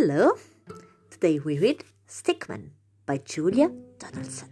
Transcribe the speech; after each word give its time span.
Hello! 0.00 0.32
Today 1.10 1.38
we 1.38 1.58
read 1.58 1.84
Stickman 2.08 2.70
by 3.04 3.18
Julia 3.18 3.70
Donaldson. 3.98 4.48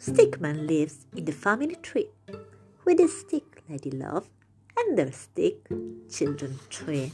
Stickman 0.00 0.66
lives 0.66 1.04
in 1.14 1.26
the 1.26 1.32
family 1.32 1.76
tree 1.82 2.08
with 2.86 2.98
his 2.98 3.20
stick 3.20 3.62
lady 3.68 3.90
love 3.90 4.30
and 4.78 4.96
their 4.96 5.12
stick 5.12 5.68
children 6.08 6.58
tree. 6.70 7.12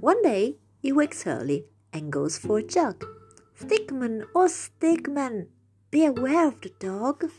One 0.00 0.22
day 0.22 0.56
he 0.80 0.90
wakes 0.90 1.26
early 1.26 1.66
and 1.92 2.10
goes 2.10 2.38
for 2.38 2.60
a 2.60 2.62
jog. 2.62 3.04
Stickman, 3.60 4.24
oh 4.34 4.48
Stickman, 4.48 5.48
be 5.90 6.06
aware 6.06 6.48
of 6.48 6.62
the 6.62 6.72
dog. 6.78 7.30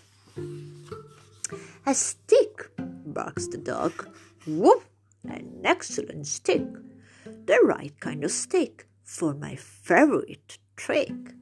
A 1.87 1.95
stick, 1.95 2.69
barks 2.77 3.47
the 3.47 3.57
dog. 3.57 4.07
Woof! 4.45 4.88
An 5.27 5.61
excellent 5.63 6.27
stick. 6.27 6.65
The 7.25 7.59
right 7.63 7.97
kind 7.99 8.23
of 8.23 8.31
stick 8.31 8.87
for 9.03 9.33
my 9.33 9.55
favorite 9.55 10.57
trick. 10.75 11.33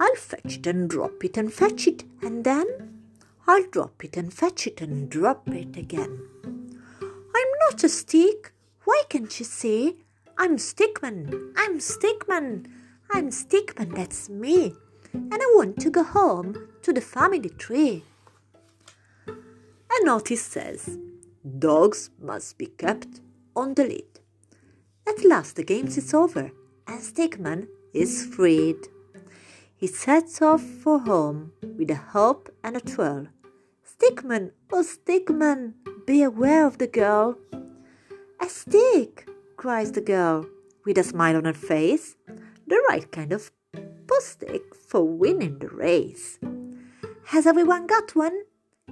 I'll 0.00 0.14
fetch 0.16 0.58
it 0.58 0.66
and 0.66 0.88
drop 0.88 1.24
it 1.24 1.36
and 1.36 1.52
fetch 1.52 1.86
it, 1.86 2.04
and 2.22 2.44
then 2.44 2.66
I'll 3.46 3.66
drop 3.70 4.04
it 4.04 4.16
and 4.16 4.32
fetch 4.32 4.66
it 4.66 4.80
and 4.80 5.10
drop 5.10 5.48
it 5.48 5.76
again. 5.76 6.28
I'm 7.02 7.50
not 7.68 7.84
a 7.84 7.88
stick. 7.88 8.52
Why 8.84 9.02
can't 9.08 9.38
you 9.38 9.44
see? 9.44 9.98
I'm 10.38 10.56
Stickman. 10.56 11.52
I'm 11.56 11.78
Stickman. 11.78 12.66
I'm 13.12 13.30
Stickman. 13.30 13.94
That's 13.94 14.28
me. 14.28 14.74
And 15.12 15.34
I 15.34 15.52
want 15.54 15.78
to 15.80 15.90
go 15.90 16.02
home 16.02 16.68
to 16.82 16.92
the 16.92 17.00
family 17.00 17.50
tree. 17.50 18.04
A 19.28 20.04
notice 20.04 20.42
says, 20.42 20.98
Dogs 21.44 22.10
must 22.20 22.56
be 22.56 22.66
kept 22.66 23.20
on 23.54 23.74
the 23.74 23.84
lead. 23.84 24.20
At 25.06 25.24
last 25.24 25.56
the 25.56 25.64
games 25.64 25.98
is 25.98 26.14
over 26.14 26.50
and 26.86 27.00
Stickman 27.00 27.68
is 27.92 28.24
freed. 28.24 28.88
He 29.76 29.86
sets 29.86 30.40
off 30.40 30.62
for 30.62 31.00
home 31.00 31.52
with 31.76 31.90
a 31.90 31.96
hop 31.96 32.48
and 32.62 32.76
a 32.76 32.80
twirl. 32.80 33.26
Stickman, 33.84 34.52
oh 34.72 34.82
Stickman, 34.82 35.74
be 36.06 36.22
aware 36.22 36.66
of 36.66 36.78
the 36.78 36.86
girl. 36.86 37.36
A 38.40 38.48
stick, 38.48 39.28
cries 39.56 39.92
the 39.92 40.00
girl, 40.00 40.46
with 40.86 40.98
a 40.98 41.04
smile 41.04 41.36
on 41.36 41.44
her 41.44 41.52
face, 41.52 42.16
the 42.66 42.82
right 42.88 43.10
kind 43.12 43.32
of 43.32 43.50
stick 44.24 44.74
for 44.74 45.06
winning 45.06 45.58
the 45.58 45.68
race. 45.68 46.38
Has 47.26 47.46
everyone 47.46 47.86
got 47.86 48.16
one? 48.16 48.42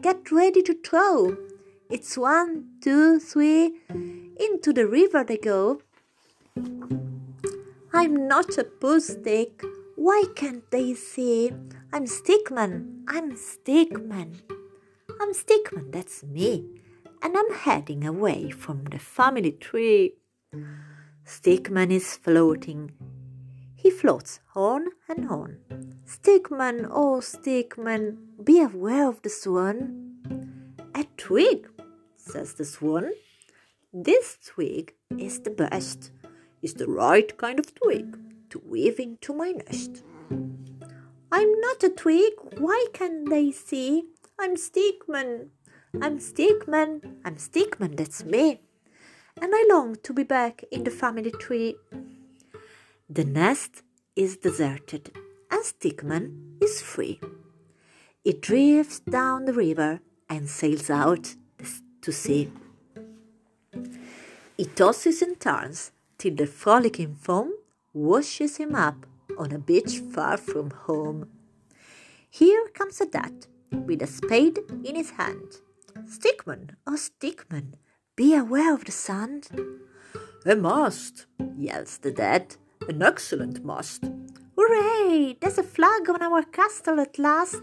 Get 0.00 0.30
ready 0.30 0.62
to 0.62 0.74
throw. 0.74 1.36
It's 1.92 2.16
one, 2.16 2.68
two, 2.80 3.20
three. 3.20 3.74
Into 4.40 4.72
the 4.72 4.86
river 4.86 5.22
they 5.22 5.36
go. 5.36 5.82
I'm 7.92 8.26
not 8.26 8.56
a 8.56 8.64
stick. 8.98 9.62
Why 9.96 10.24
can't 10.34 10.64
they 10.70 10.94
see? 10.94 11.52
I'm 11.92 12.06
Stickman. 12.06 13.02
I'm 13.08 13.32
Stickman. 13.32 14.40
I'm 15.20 15.34
Stickman, 15.34 15.92
that's 15.92 16.24
me. 16.24 16.64
And 17.20 17.36
I'm 17.36 17.52
heading 17.52 18.06
away 18.06 18.48
from 18.48 18.84
the 18.84 18.98
family 18.98 19.52
tree. 19.52 20.14
Stickman 21.26 21.90
is 21.90 22.16
floating. 22.16 22.92
He 23.76 23.90
floats 23.90 24.40
on 24.56 24.86
and 25.10 25.28
on. 25.28 25.58
Stickman, 26.06 26.88
oh 26.90 27.20
Stickman, 27.20 28.16
be 28.42 28.62
aware 28.62 29.06
of 29.10 29.20
the 29.20 29.28
swan. 29.28 30.08
A 30.94 31.04
twig, 31.16 31.68
says 32.32 32.54
the 32.54 32.64
swan. 32.64 33.12
This 33.92 34.38
twig 34.46 34.94
is 35.18 35.40
the 35.40 35.50
best, 35.50 36.10
is 36.62 36.74
the 36.74 36.88
right 36.88 37.36
kind 37.36 37.58
of 37.58 37.74
twig 37.74 38.18
to 38.48 38.62
weave 38.66 38.98
into 38.98 39.34
my 39.34 39.50
nest. 39.50 40.02
I'm 41.30 41.52
not 41.60 41.84
a 41.84 41.90
twig, 41.90 42.32
why 42.58 42.86
can't 42.94 43.28
they 43.28 43.50
see? 43.52 44.04
I'm 44.38 44.56
Stickman, 44.56 45.48
I'm 46.00 46.18
Stickman, 46.18 47.16
I'm 47.22 47.36
Stickman, 47.36 47.96
that's 47.96 48.24
me. 48.24 48.62
And 49.40 49.52
I 49.54 49.66
long 49.70 49.96
to 50.02 50.12
be 50.14 50.22
back 50.22 50.64
in 50.70 50.84
the 50.84 50.90
family 50.90 51.32
tree. 51.32 51.76
The 53.10 53.24
nest 53.24 53.82
is 54.16 54.38
deserted 54.38 55.12
and 55.50 55.62
Stickman 55.62 56.62
is 56.62 56.80
free. 56.80 57.20
It 58.24 58.40
drifts 58.40 59.00
down 59.00 59.44
the 59.44 59.52
river 59.52 60.00
and 60.30 60.48
sails 60.48 60.88
out 60.88 61.34
to 62.02 62.12
sea. 62.12 62.50
He 64.56 64.66
tosses 64.66 65.22
and 65.22 65.40
turns 65.40 65.92
till 66.18 66.34
the 66.34 66.46
frolicking 66.46 67.14
foam 67.14 67.52
washes 67.92 68.58
him 68.58 68.74
up 68.74 69.06
on 69.38 69.52
a 69.52 69.58
beach 69.58 69.98
far 69.98 70.36
from 70.36 70.70
home. 70.70 71.28
Here 72.30 72.68
comes 72.74 73.00
a 73.00 73.06
dad 73.06 73.46
with 73.70 74.02
a 74.02 74.06
spade 74.06 74.58
in 74.84 74.94
his 74.94 75.10
hand. 75.10 75.56
Stickman, 76.04 76.76
oh 76.86 76.96
Stickman, 76.96 77.74
be 78.16 78.34
aware 78.34 78.74
of 78.74 78.84
the 78.84 78.92
sand. 78.92 79.48
A 80.44 80.56
mast, 80.56 81.26
yells 81.56 81.98
the 81.98 82.10
dad, 82.10 82.56
an 82.88 83.02
excellent 83.02 83.64
mast. 83.64 84.04
Hooray! 84.56 85.36
There's 85.40 85.58
a 85.58 85.62
flag 85.62 86.08
on 86.10 86.22
our 86.22 86.42
castle 86.42 87.00
at 87.00 87.18
last. 87.18 87.62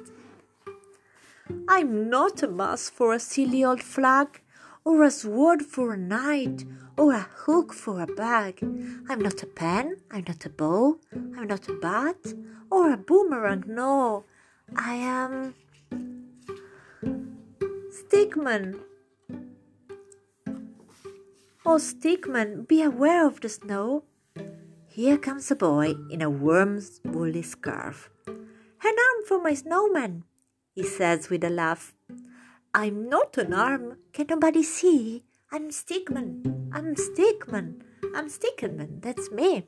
I'm 1.68 2.10
not 2.10 2.44
a 2.44 2.48
mast 2.48 2.94
for 2.94 3.14
a 3.14 3.20
silly 3.20 3.64
old 3.64 3.82
flag, 3.82 4.42
or 4.84 5.04
a 5.04 5.12
sword 5.12 5.64
for 5.64 5.94
a 5.94 5.98
knight, 5.98 6.66
or 6.98 7.14
a 7.14 7.28
hook 7.46 7.74
for 7.74 8.02
a 8.02 8.08
bag. 8.08 8.60
I'm 9.10 9.20
not 9.20 9.42
a 9.44 9.46
pen, 9.46 9.98
I'm 10.12 10.26
not 10.28 10.46
a 10.46 10.50
bow, 10.50 11.00
I'm 11.14 11.48
not 11.48 11.68
a 11.70 11.74
bat, 11.74 12.34
or 12.70 12.92
a 12.92 12.98
boomerang, 12.98 13.64
no. 13.68 14.26
I 14.76 14.96
am. 14.96 15.56
Stickman. 17.92 18.80
Oh, 21.66 21.78
Stickman, 21.78 22.68
be 22.68 22.82
aware 22.82 23.26
of 23.26 23.42
the 23.42 23.50
snow. 23.50 24.04
Here 24.88 25.18
comes 25.18 25.52
a 25.52 25.56
boy 25.56 25.96
in 26.10 26.22
a 26.22 26.30
worm's 26.30 27.00
woolly 27.06 27.44
scarf. 27.44 28.10
An 28.28 28.36
arm 28.84 29.26
for 29.28 29.42
my 29.42 29.54
snowman, 29.54 30.24
he 30.80 30.86
says 30.86 31.30
with 31.30 31.44
a 31.44 31.50
laugh. 31.50 31.94
I'm 32.74 33.10
not 33.10 33.38
an 33.38 33.54
arm, 33.54 33.98
can 34.14 34.28
nobody 34.30 34.64
see? 34.64 35.26
I'm 35.52 35.72
Stickman, 35.72 36.70
I'm 36.72 36.96
Stickman, 36.96 37.82
I'm 38.16 38.30
Stickman, 38.30 39.02
that's 39.02 39.30
me. 39.30 39.68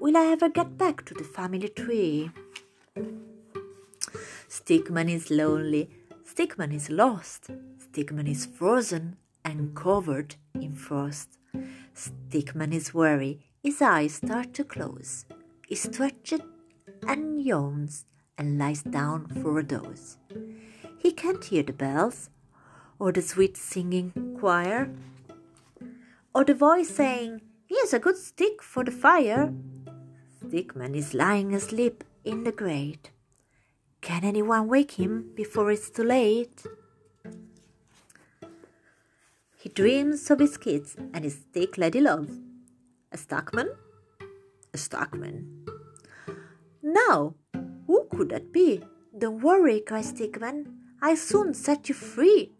Will 0.00 0.16
I 0.16 0.26
ever 0.26 0.48
get 0.48 0.78
back 0.78 1.04
to 1.06 1.14
the 1.14 1.24
family 1.24 1.68
tree? 1.68 2.30
Stickman 4.48 5.10
is 5.10 5.32
lonely, 5.32 5.90
Stickman 6.24 6.72
is 6.72 6.90
lost, 6.90 7.50
Stickman 7.84 8.30
is 8.30 8.46
frozen 8.46 9.16
and 9.44 9.74
covered 9.74 10.36
in 10.54 10.74
frost. 10.76 11.38
Stickman 11.92 12.72
is 12.72 12.94
weary, 12.94 13.40
his 13.64 13.82
eyes 13.82 14.14
start 14.14 14.54
to 14.54 14.62
close. 14.62 15.24
He 15.66 15.74
stretches 15.74 16.42
and 17.02 17.42
yawns 17.42 18.04
and 18.40 18.58
lies 18.58 18.82
down 18.82 19.26
for 19.42 19.58
a 19.58 19.62
doze. 19.62 20.16
He 20.98 21.12
can't 21.12 21.44
hear 21.44 21.62
the 21.62 21.74
bells, 21.74 22.30
or 22.98 23.12
the 23.12 23.22
sweet 23.22 23.56
singing 23.56 24.36
choir, 24.40 24.90
or 26.34 26.44
the 26.44 26.54
voice 26.54 26.88
saying, 26.88 27.42
Here's 27.66 27.92
a 27.92 28.00
good 28.00 28.16
stick 28.16 28.62
for 28.62 28.82
the 28.82 28.90
fire. 28.90 29.52
Stickman 30.42 30.96
is 30.96 31.14
lying 31.14 31.54
asleep 31.54 32.02
in 32.24 32.44
the 32.44 32.52
grate. 32.52 33.10
Can 34.00 34.24
anyone 34.24 34.66
wake 34.66 34.92
him 34.92 35.30
before 35.34 35.70
it's 35.70 35.90
too 35.90 36.04
late? 36.04 36.64
He 39.58 39.68
dreams 39.68 40.30
of 40.30 40.38
his 40.38 40.56
kids 40.56 40.96
and 41.12 41.22
his 41.22 41.34
stick 41.34 41.76
lady 41.76 42.00
love. 42.00 42.30
A 43.12 43.18
stockman? 43.18 43.68
A 44.72 44.78
stockman. 44.78 45.66
Now, 46.82 47.34
could 48.10 48.30
that 48.30 48.52
be? 48.52 48.82
Don't 49.16 49.42
worry, 49.42 49.80
cries 49.80 50.12
Stickman. 50.12 50.66
I'll 51.02 51.16
soon 51.16 51.54
set 51.54 51.88
you 51.88 51.94
free. 51.94 52.52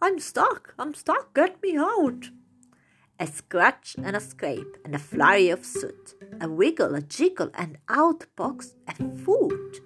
I'm 0.00 0.18
stuck, 0.18 0.74
I'm 0.78 0.94
stuck, 0.94 1.32
get 1.34 1.62
me 1.62 1.76
out. 1.76 2.30
A 3.20 3.26
scratch 3.28 3.94
and 4.02 4.16
a 4.16 4.20
scrape 4.20 4.76
and 4.84 4.94
a 4.96 4.98
flurry 4.98 5.48
of 5.50 5.64
soot, 5.64 6.14
a 6.40 6.48
wiggle, 6.48 6.96
a 6.96 7.00
jiggle, 7.00 7.50
and 7.54 7.78
out 7.88 8.26
pops 8.34 8.74
a 8.88 8.94
foot, 8.94 9.80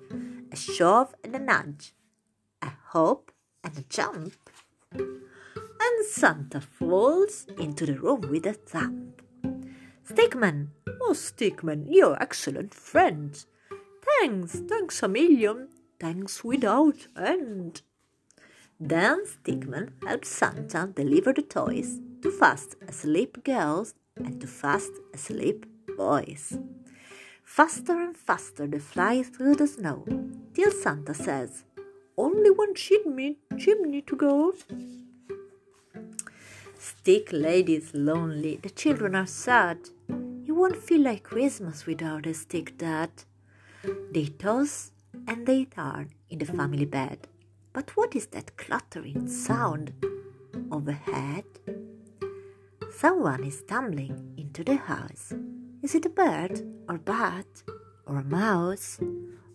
a 0.51 0.57
shove 0.57 1.15
and 1.23 1.37
a 1.37 1.39
nudge, 1.39 1.93
a 2.63 2.71
hop 2.87 3.31
and 3.63 3.77
a 3.77 3.83
jump. 3.83 4.33
And 4.95 6.07
Santa 6.07 6.63
falls 6.63 7.47
into 7.59 7.85
the 7.85 7.99
room 7.99 8.23
with 8.31 8.47
a 8.47 8.55
thump. 8.55 9.21
Stickman, 10.09 10.69
oh 11.03 11.13
Stickman, 11.13 11.87
you're 11.91 12.17
excellent 12.23 12.73
friend. 12.73 13.45
Thanks, 14.21 14.61
thanks 14.69 15.03
a 15.03 15.09
million, 15.09 15.69
thanks 16.01 16.43
without 16.43 17.07
end. 17.17 17.83
Then 18.81 19.25
Stickman 19.25 19.93
helped 20.07 20.27
Santa 20.27 20.91
deliver 20.95 21.33
the 21.33 21.43
toys 21.43 22.01
to 22.23 22.31
fast 22.31 22.77
asleep 22.87 23.45
girls 23.45 23.95
and 24.17 24.41
to 24.41 24.47
fast 24.47 24.93
asleep 25.15 25.67
boys. 25.97 26.59
Faster 27.45 28.01
and 28.01 28.17
faster 28.17 28.67
they 28.67 28.79
fly 28.79 29.23
through 29.23 29.57
the 29.57 29.67
snow, 29.67 30.05
till 30.55 30.71
Santa 30.73 31.15
says, 31.15 31.65
Only 32.17 32.51
one 32.51 32.75
chimney, 32.75 33.39
chimney 33.59 34.03
to 34.03 34.17
go. 34.17 34.55
Stick 36.79 37.31
Lady 37.33 37.77
is 37.77 37.95
lonely, 37.95 38.57
the 38.57 38.71
children 38.71 39.15
are 39.15 39.27
sad. 39.27 39.79
You 40.09 40.55
won't 40.55 40.77
feel 40.77 41.03
like 41.03 41.23
Christmas 41.23 41.87
without 41.87 42.27
a 42.27 42.35
stick, 42.35 42.77
Dad. 42.79 43.11
They 44.11 44.27
toss 44.27 44.93
and 45.27 45.47
they 45.47 45.65
turn 45.65 46.11
in 46.31 46.39
the 46.39 46.47
family 46.47 46.85
bed. 46.85 47.29
But 47.73 47.97
what 47.97 48.17
is 48.17 48.27
that 48.29 48.57
clattering 48.57 49.29
sound 49.29 49.93
overhead? 50.73 51.45
Someone 52.91 53.45
is 53.45 53.63
tumbling 53.63 54.35
into 54.39 54.65
the 54.65 54.77
house. 54.77 55.35
Is 55.83 55.95
it 55.95 56.07
a 56.07 56.09
bird 56.09 56.63
or 56.89 56.99
bat 56.99 57.47
or 58.07 58.19
a 58.19 58.25
mouse? 58.25 58.99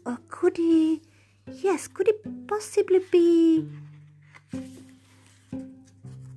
Or 0.05 0.19
could 0.29 0.57
he, 0.57 1.01
yes, 1.47 1.87
could 1.87 2.07
it 2.07 2.47
possibly 2.47 2.99
be? 3.11 3.67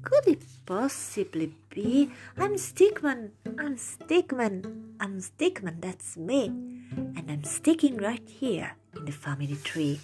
Could 0.02 0.26
it 0.26 0.42
possibly 0.64 1.52
be? 1.70 2.10
I'm 2.36 2.54
Stickman, 2.54 3.30
I'm 3.58 3.76
Stickman, 3.76 4.94
I'm 5.00 5.20
Stickman, 5.20 5.80
that's 5.80 6.16
me. 6.16 6.73
And 6.92 7.30
I'm 7.30 7.44
sticking 7.44 7.96
right 7.96 8.22
here 8.28 8.76
in 8.96 9.04
the 9.04 9.12
family 9.12 9.56
tree. 9.64 10.00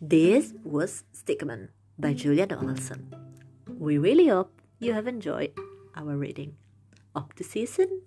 This 0.00 0.54
was 0.64 1.04
Stickman 1.12 1.68
by 1.98 2.14
Julia 2.14 2.46
Donaldson. 2.46 3.12
We 3.78 3.98
really 3.98 4.28
hope 4.28 4.60
you 4.78 4.94
have 4.94 5.06
enjoyed 5.06 5.52
our 5.96 6.16
reading. 6.16 6.56
Up 7.14 7.34
to 7.34 7.44
season 7.44 8.02